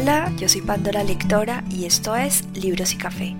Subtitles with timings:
[0.00, 3.34] Hola, yo soy Pandora Lectora y esto es Libros y Café.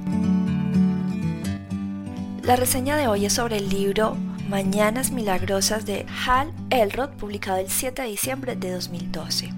[2.42, 4.16] La reseña de hoy es sobre el libro
[4.48, 9.50] Mañanas Milagrosas de Hal Elrod, publicado el 7 de diciembre de 2012.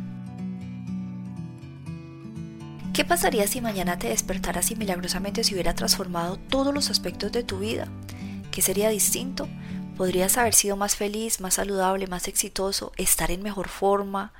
[2.93, 7.45] ¿Qué pasaría si mañana te despertaras y milagrosamente se hubiera transformado todos los aspectos de
[7.45, 7.89] tu vida?
[8.51, 9.49] ¿Qué sería distinto?
[9.97, 14.35] ¿Podrías haber sido más feliz, más saludable, más exitoso, estar en mejor forma,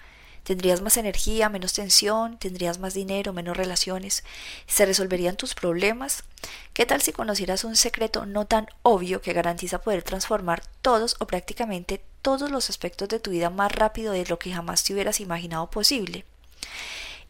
[0.45, 4.25] Tendrías más energía, menos tensión, tendrías más dinero, menos relaciones,
[4.67, 6.25] se resolverían tus problemas.
[6.73, 11.27] ¿Qué tal si conocieras un secreto no tan obvio que garantiza poder transformar todos o
[11.27, 15.21] prácticamente todos los aspectos de tu vida más rápido de lo que jamás te hubieras
[15.21, 16.25] imaginado posible?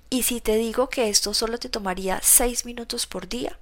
[0.08, 3.58] Y si te digo que esto solo te tomaría seis minutos por día,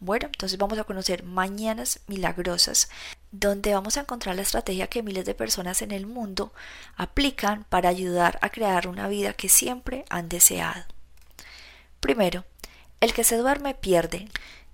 [0.00, 2.88] bueno, entonces vamos a conocer Mañanas Milagrosas,
[3.32, 6.52] donde vamos a encontrar la estrategia que miles de personas en el mundo
[6.96, 10.84] aplican para ayudar a crear una vida que siempre han deseado.
[11.98, 12.44] Primero,
[13.00, 14.28] el que se duerme pierde.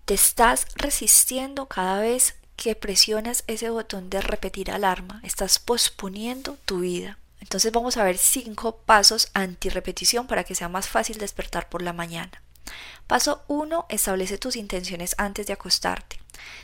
[0.04, 5.20] Te estás resistiendo cada vez que presionas ese botón de repetir alarma.
[5.22, 7.18] Estás posponiendo tu vida.
[7.40, 11.92] Entonces vamos a ver cinco pasos anti-repetición para que sea más fácil despertar por la
[11.92, 12.42] mañana.
[13.06, 13.86] Paso 1.
[13.88, 16.17] Establece tus intenciones antes de acostarte.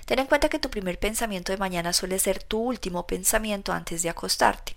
[0.06, 4.02] Ten en cuenta que tu primer pensamiento de mañana suele ser tu último pensamiento antes
[4.02, 4.76] de acostarte.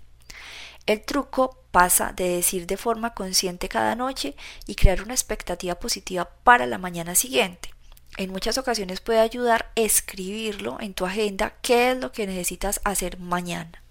[0.85, 6.29] El truco pasa de decir de forma consciente cada noche y crear una expectativa positiva
[6.43, 7.73] para la mañana siguiente.
[8.17, 13.19] En muchas ocasiones puede ayudar escribirlo en tu agenda qué es lo que necesitas hacer
[13.19, 13.83] mañana.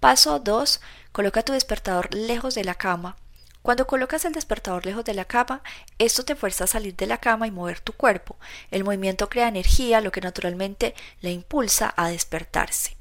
[0.00, 0.80] Paso 2.
[1.12, 3.16] Coloca tu despertador lejos de la cama
[3.62, 5.62] cuando colocas el despertador lejos de la cama,
[5.98, 8.36] esto te fuerza a salir de la cama y mover tu cuerpo.
[8.70, 12.96] El movimiento crea energía, lo que naturalmente le impulsa a despertarse.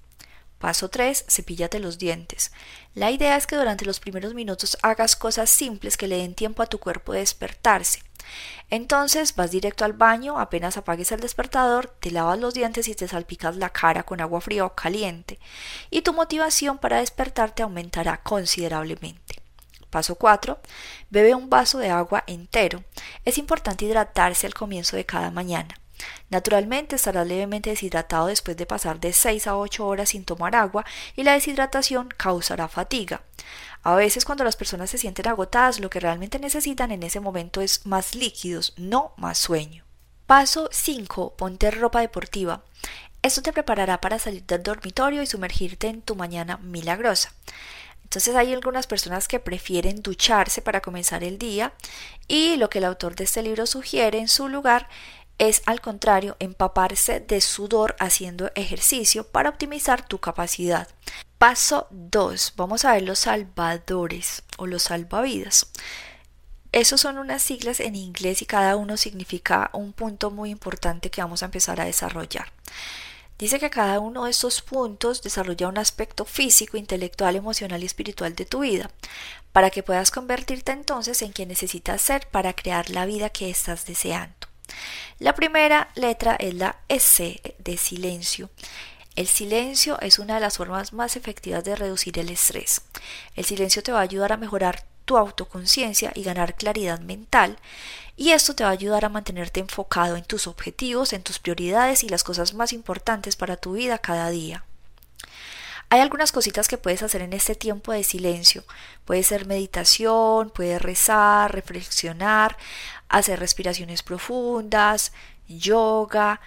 [0.59, 1.25] Paso 3.
[1.27, 2.51] Cepíllate los dientes.
[2.93, 6.61] La idea es que durante los primeros minutos hagas cosas simples que le den tiempo
[6.61, 8.03] a tu cuerpo de despertarse.
[8.69, 13.07] Entonces vas directo al baño, apenas apagues el despertador, te lavas los dientes y te
[13.07, 15.39] salpicas la cara con agua fría o caliente,
[15.89, 19.30] y tu motivación para despertarte aumentará considerablemente.
[19.91, 20.59] Paso 4.
[21.11, 22.83] Bebe un vaso de agua entero.
[23.25, 25.77] Es importante hidratarse al comienzo de cada mañana.
[26.29, 30.85] Naturalmente estarás levemente deshidratado después de pasar de 6 a 8 horas sin tomar agua
[31.15, 33.21] y la deshidratación causará fatiga.
[33.83, 37.61] A veces cuando las personas se sienten agotadas lo que realmente necesitan en ese momento
[37.61, 39.83] es más líquidos, no más sueño.
[40.25, 41.35] Paso 5.
[41.35, 42.63] Ponte ropa deportiva.
[43.21, 47.33] Esto te preparará para salir del dormitorio y sumergirte en tu mañana milagrosa.
[48.11, 51.71] Entonces hay algunas personas que prefieren ducharse para comenzar el día
[52.27, 54.89] y lo que el autor de este libro sugiere en su lugar
[55.37, 60.89] es al contrario empaparse de sudor haciendo ejercicio para optimizar tu capacidad.
[61.37, 62.55] Paso 2.
[62.57, 65.67] Vamos a ver los salvadores o los salvavidas.
[66.73, 71.21] Esos son unas siglas en inglés y cada uno significa un punto muy importante que
[71.21, 72.51] vamos a empezar a desarrollar.
[73.41, 78.35] Dice que cada uno de estos puntos desarrolla un aspecto físico, intelectual, emocional y espiritual
[78.35, 78.91] de tu vida,
[79.51, 83.87] para que puedas convertirte entonces en quien necesitas ser para crear la vida que estás
[83.87, 84.35] deseando.
[85.17, 88.51] La primera letra es la S de silencio.
[89.15, 92.83] El silencio es una de las formas más efectivas de reducir el estrés.
[93.35, 97.57] El silencio te va a ayudar a mejorar tu autoconciencia y ganar claridad mental
[98.17, 102.03] y esto te va a ayudar a mantenerte enfocado en tus objetivos, en tus prioridades
[102.03, 104.63] y las cosas más importantes para tu vida cada día.
[105.89, 108.63] Hay algunas cositas que puedes hacer en este tiempo de silencio.
[109.03, 112.57] Puede ser meditación, puedes rezar, reflexionar,
[113.09, 115.11] hacer respiraciones profundas,
[115.47, 116.39] yoga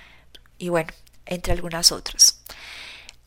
[0.57, 0.93] y bueno,
[1.27, 2.41] entre algunas otras.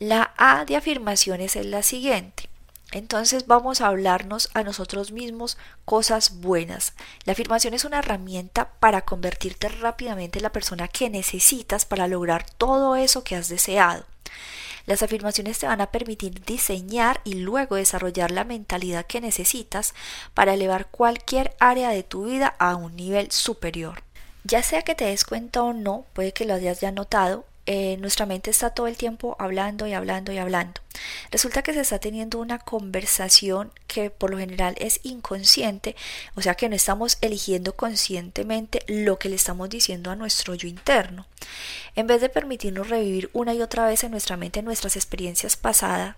[0.00, 2.47] La A de afirmaciones es la siguiente.
[2.90, 6.94] Entonces vamos a hablarnos a nosotros mismos cosas buenas.
[7.24, 12.48] La afirmación es una herramienta para convertirte rápidamente en la persona que necesitas para lograr
[12.56, 14.06] todo eso que has deseado.
[14.86, 19.92] Las afirmaciones te van a permitir diseñar y luego desarrollar la mentalidad que necesitas
[20.32, 24.02] para elevar cualquier área de tu vida a un nivel superior.
[24.44, 27.98] Ya sea que te des cuenta o no, puede que lo hayas ya notado, eh,
[27.98, 30.80] nuestra mente está todo el tiempo hablando y hablando y hablando.
[31.30, 35.94] Resulta que se está teniendo una conversación que por lo general es inconsciente,
[36.34, 40.66] o sea que no estamos eligiendo conscientemente lo que le estamos diciendo a nuestro yo
[40.66, 41.26] interno.
[41.94, 46.16] En vez de permitirnos revivir una y otra vez en nuestra mente nuestras experiencias pasadas,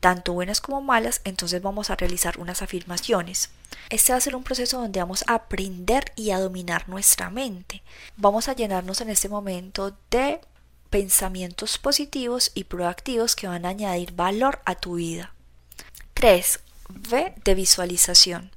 [0.00, 3.50] tanto buenas como malas, entonces vamos a realizar unas afirmaciones.
[3.90, 7.82] Este va a ser un proceso donde vamos a aprender y a dominar nuestra mente.
[8.16, 10.40] Vamos a llenarnos en este momento de
[10.90, 15.32] pensamientos positivos y proactivos que van a añadir valor a tu vida.
[16.14, 16.60] 3.
[16.88, 18.50] V de visualización.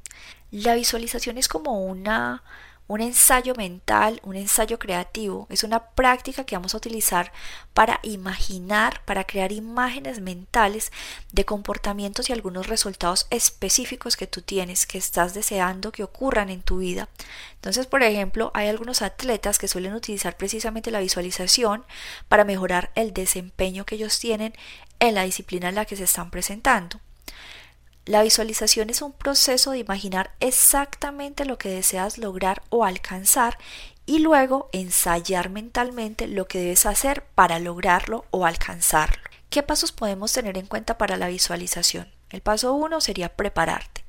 [0.51, 2.43] La visualización es como una
[2.89, 5.45] un ensayo mental, un ensayo creativo.
[5.51, 7.31] Es una práctica que vamos a utilizar
[7.75, 10.91] para imaginar, para crear imágenes mentales
[11.31, 16.63] de comportamientos y algunos resultados específicos que tú tienes, que estás deseando que ocurran en
[16.63, 17.09] tu vida.
[17.53, 21.85] Entonces, por ejemplo, hay algunos atletas que suelen utilizar precisamente la visualización
[22.27, 24.55] para mejorar el desempeño que ellos tienen
[24.97, 26.99] en la disciplina en la que se están presentando.
[28.09, 33.59] La visualización es un proceso de imaginar exactamente lo que deseas lograr o alcanzar
[34.07, 39.21] y luego ensayar mentalmente lo que debes hacer para lograrlo o alcanzarlo.
[39.51, 42.11] ¿Qué pasos podemos tener en cuenta para la visualización?
[42.31, 44.03] El paso uno sería prepararte.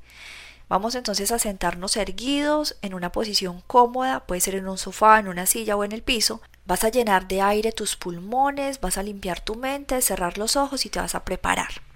[0.67, 5.27] Vamos entonces a sentarnos erguidos en una posición cómoda, puede ser en un sofá, en
[5.27, 6.41] una silla o en el piso.
[6.65, 10.87] Vas a llenar de aire tus pulmones, vas a limpiar tu mente, cerrar los ojos
[10.87, 11.90] y te vas a preparar.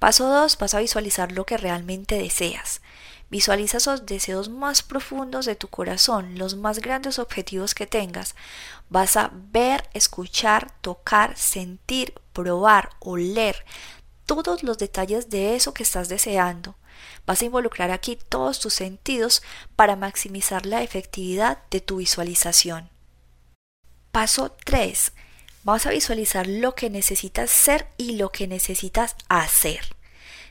[0.00, 0.56] Paso 2.
[0.58, 2.80] Vas a visualizar lo que realmente deseas.
[3.28, 8.34] Visualiza esos deseos más profundos de tu corazón, los más grandes objetivos que tengas.
[8.88, 13.64] Vas a ver, escuchar, tocar, sentir, probar, oler
[14.24, 16.76] todos los detalles de eso que estás deseando.
[17.26, 19.42] Vas a involucrar aquí todos tus sentidos
[19.76, 22.88] para maximizar la efectividad de tu visualización.
[24.12, 25.12] Paso 3.
[25.62, 29.80] Vas a visualizar lo que necesitas ser y lo que necesitas hacer.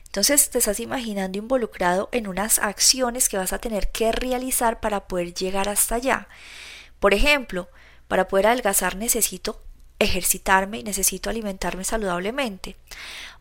[0.06, 5.06] Entonces te estás imaginando involucrado en unas acciones que vas a tener que realizar para
[5.06, 6.28] poder llegar hasta allá.
[7.00, 7.68] Por ejemplo,
[8.08, 9.62] para poder adelgazar necesito
[9.98, 12.76] ejercitarme y necesito alimentarme saludablemente.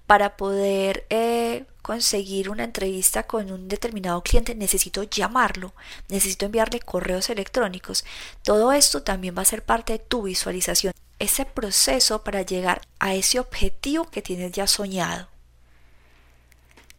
[0.08, 5.74] Para poder eh, conseguir una entrevista con un determinado cliente necesito llamarlo,
[6.08, 8.06] necesito enviarle correos electrónicos.
[8.44, 13.14] Todo esto también va a ser parte de tu visualización ese proceso para llegar a
[13.14, 15.28] ese objetivo que tienes ya soñado.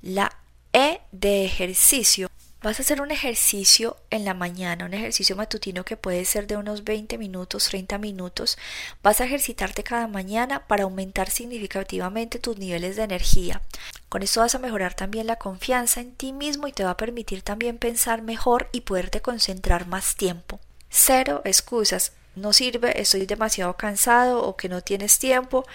[0.02, 0.36] La
[0.72, 2.30] E de ejercicio.
[2.62, 6.58] Vas a hacer un ejercicio en la mañana, un ejercicio matutino que puede ser de
[6.58, 8.58] unos 20 minutos, 30 minutos.
[9.02, 13.62] Vas a ejercitarte cada mañana para aumentar significativamente tus niveles de energía.
[14.10, 16.96] Con esto vas a mejorar también la confianza en ti mismo y te va a
[16.98, 20.60] permitir también pensar mejor y poderte concentrar más tiempo.
[20.90, 25.66] Cero excusas no sirve, estoy demasiado cansado o que no tienes tiempo.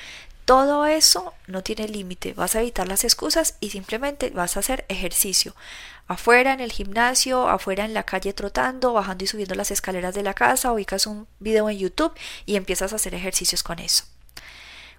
[0.46, 2.34] Todo eso no tiene límite.
[2.34, 5.56] Vas a evitar las excusas y simplemente vas a hacer ejercicio.
[6.08, 10.22] Afuera en el gimnasio, afuera en la calle trotando, bajando y subiendo las escaleras de
[10.22, 12.14] la casa, ubicas un video en YouTube
[12.46, 14.04] y empiezas a hacer ejercicios con eso.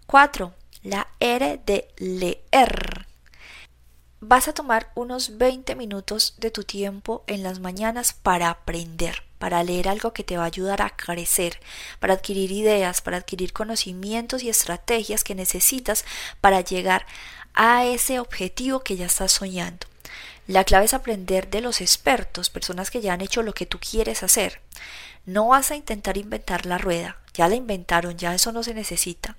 [0.07, 0.53] 4.
[0.83, 3.07] La R de leer.
[4.21, 9.63] Vas a tomar unos 20 minutos de tu tiempo en las mañanas para aprender para
[9.63, 11.61] leer algo que te va a ayudar a crecer,
[12.01, 16.05] para adquirir ideas, para adquirir conocimientos y estrategias que necesitas
[16.41, 17.07] para llegar
[17.55, 19.87] a ese objetivo que ya estás soñando.
[20.47, 23.79] La clave es aprender de los expertos, personas que ya han hecho lo que tú
[23.81, 24.61] quieres hacer.
[25.25, 29.37] No vas a intentar inventar la rueda, ya la inventaron, ya eso no se necesita.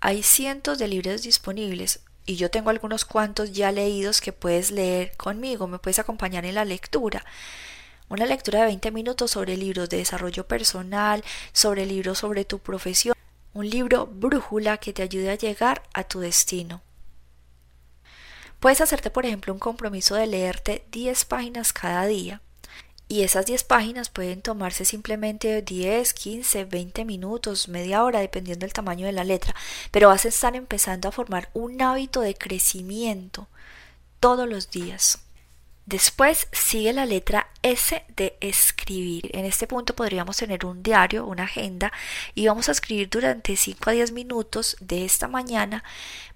[0.00, 5.16] Hay cientos de libros disponibles y yo tengo algunos cuantos ya leídos que puedes leer
[5.16, 7.24] conmigo, me puedes acompañar en la lectura
[8.12, 11.24] una lectura de 20 minutos sobre libros de desarrollo personal,
[11.54, 13.16] sobre libros sobre tu profesión,
[13.54, 16.82] un libro brújula que te ayude a llegar a tu destino.
[18.60, 22.42] Puedes hacerte, por ejemplo, un compromiso de leerte 10 páginas cada día.
[23.08, 28.74] Y esas 10 páginas pueden tomarse simplemente 10, 15, 20 minutos, media hora, dependiendo del
[28.74, 29.54] tamaño de la letra.
[29.90, 33.48] Pero vas a estar empezando a formar un hábito de crecimiento
[34.20, 35.18] todos los días.
[35.86, 39.30] Después sigue la letra S de escribir.
[39.34, 41.92] En este punto podríamos tener un diario, una agenda
[42.34, 45.84] y vamos a escribir durante 5 a 10 minutos de esta mañana.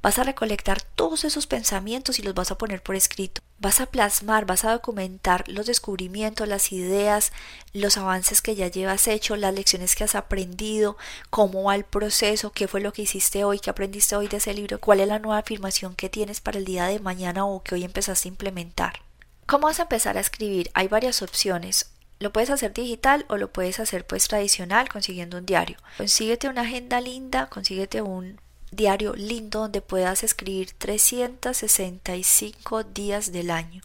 [0.02, 3.42] Vas a recolectar todos esos pensamientos y los vas a poner por escrito.
[3.58, 7.32] Vas a plasmar, vas a documentar los descubrimientos, las ideas,
[7.72, 10.96] los avances que ya llevas hecho, las lecciones que has aprendido,
[11.30, 14.54] cómo va el proceso, qué fue lo que hiciste hoy, qué aprendiste hoy de ese
[14.54, 17.74] libro, cuál es la nueva afirmación que tienes para el día de mañana o que
[17.74, 19.05] hoy empezaste a implementar.
[19.46, 20.72] ¿Cómo vas a empezar a escribir?
[20.74, 21.92] Hay varias opciones.
[22.18, 25.76] Lo puedes hacer digital o lo puedes hacer pues tradicional consiguiendo un diario.
[25.98, 28.40] Consíguete una agenda linda, consíguete un
[28.72, 33.84] diario lindo donde puedas escribir 365 días del año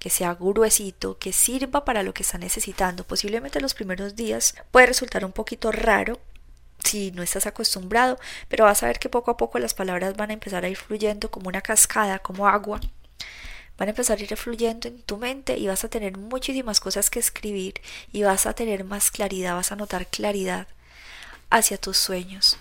[0.00, 3.04] que sea gruesito, que sirva para lo que está necesitando.
[3.04, 6.18] Posiblemente los primeros días puede resultar un poquito raro
[6.82, 10.30] si no estás acostumbrado, pero vas a ver que poco a poco las palabras van
[10.30, 12.80] a empezar a ir fluyendo como una cascada, como agua
[13.78, 17.10] van a empezar a ir fluyendo en tu mente y vas a tener muchísimas cosas
[17.10, 17.74] que escribir
[18.12, 20.66] y vas a tener más claridad, vas a notar claridad
[21.50, 22.58] hacia tus sueños.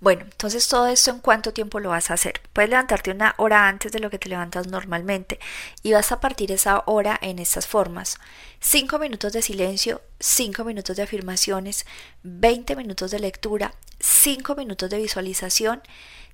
[0.00, 2.42] Bueno, entonces todo esto en cuánto tiempo lo vas a hacer.
[2.52, 5.40] Puedes levantarte una hora antes de lo que te levantas normalmente
[5.82, 8.18] y vas a partir esa hora en estas formas.
[8.60, 11.84] 5 minutos de silencio, 5 minutos de afirmaciones,
[12.22, 15.82] 20 minutos de lectura, 5 minutos de visualización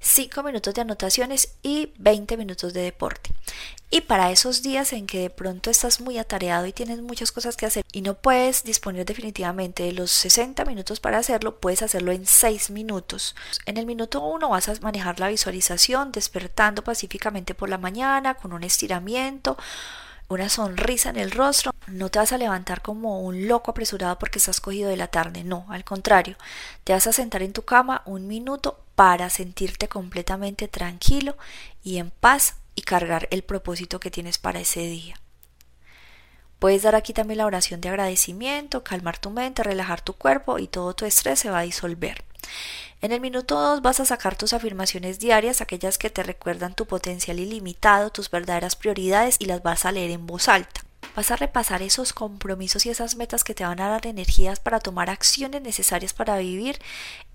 [0.00, 3.30] 5 minutos de anotaciones y 20 minutos de deporte.
[3.90, 7.56] Y para esos días en que de pronto estás muy atareado y tienes muchas cosas
[7.56, 12.12] que hacer y no puedes disponer definitivamente de los 60 minutos para hacerlo, puedes hacerlo
[12.12, 13.37] en 6 minutos.
[13.66, 18.52] En el minuto 1 vas a manejar la visualización despertando pacíficamente por la mañana con
[18.52, 19.59] un estiramiento
[20.30, 24.38] una sonrisa en el rostro, no te vas a levantar como un loco apresurado porque
[24.38, 26.37] estás cogido de la tarde, no, al contrario,
[26.84, 31.37] te vas a sentar en tu cama un minuto para sentirte completamente tranquilo
[31.82, 35.16] y en paz y cargar el propósito que tienes para ese día.
[36.60, 40.68] Puedes dar aquí también la oración de agradecimiento, calmar tu mente, relajar tu cuerpo y
[40.68, 42.22] todo tu estrés se va a disolver.
[43.02, 46.87] En el minuto 2 vas a sacar tus afirmaciones diarias, aquellas que te recuerdan tu
[46.87, 50.83] potencial ilimitado, tus verdaderas prioridades y las vas a leer en voz alta.
[51.16, 54.80] Vas a repasar esos compromisos y esas metas que te van a dar energías para
[54.80, 56.78] tomar acciones necesarias para vivir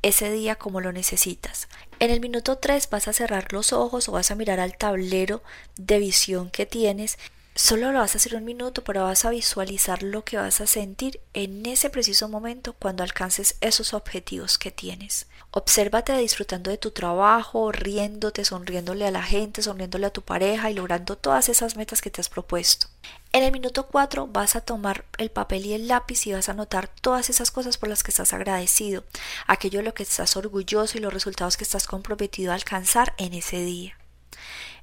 [0.02, 1.68] ese día como lo necesitas.
[2.00, 5.44] En el minuto 3 vas a cerrar los ojos o vas a mirar al tablero
[5.78, 7.18] de visión que tienes
[7.58, 10.68] Solo lo vas a hacer un minuto, pero vas a visualizar lo que vas a
[10.68, 15.28] sentir en ese preciso momento cuando alcances esos objetivos que tienes.
[15.52, 20.74] Obsérvate disfrutando de tu trabajo, riéndote, sonriéndole a la gente, sonriéndole a tu pareja y
[20.74, 22.88] logrando todas esas metas que te has propuesto.
[23.32, 26.52] En el minuto 4 vas a tomar el papel y el lápiz y vas a
[26.52, 29.06] anotar todas esas cosas por las que estás agradecido,
[29.48, 33.34] aquello de lo que estás orgulloso y los resultados que estás comprometido a alcanzar en
[33.34, 33.98] ese día.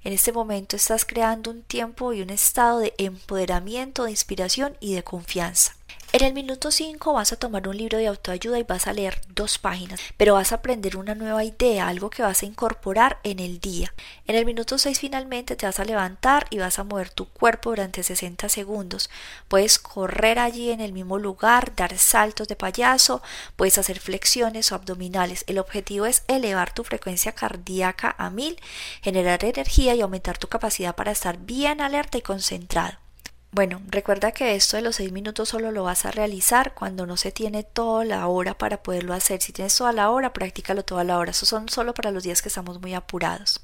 [0.05, 4.95] En este momento estás creando un tiempo y un estado de empoderamiento, de inspiración y
[4.95, 5.77] de confianza.
[6.15, 9.23] En el minuto 5 vas a tomar un libro de autoayuda y vas a leer
[9.29, 13.39] dos páginas, pero vas a aprender una nueva idea, algo que vas a incorporar en
[13.39, 13.95] el día.
[14.27, 17.71] En el minuto 6 finalmente te vas a levantar y vas a mover tu cuerpo
[17.71, 19.09] durante 60 segundos.
[19.49, 23.23] Puedes correr allí en el mismo lugar, dar saltos de payaso,
[23.57, 25.45] puedes hacer flexiones o abdominales.
[25.47, 28.61] El objetivo es elevar tu frecuencia cardíaca a mil,
[29.01, 33.02] generar energía y aumentar tu capacidad para estar bien alerta y concentrado.
[33.55, 37.19] Bueno, recuerda que esto de los seis minutos solo lo vas a realizar cuando no
[37.19, 39.43] se tiene toda la hora para poderlo hacer.
[39.43, 41.33] Si tienes toda la hora, practícalo toda la hora.
[41.33, 43.61] Eso son solo para los días que estamos muy apurados.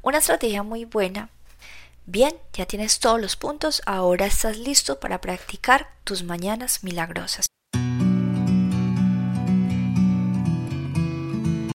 [0.00, 1.28] Una estrategia muy buena.
[2.06, 3.82] Bien, ya tienes todos los puntos.
[3.84, 7.46] Ahora estás listo para practicar tus mañanas milagrosas.